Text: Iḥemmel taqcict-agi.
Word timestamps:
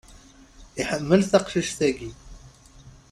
Iḥemmel 0.81 1.21
taqcict-agi. 1.31 2.11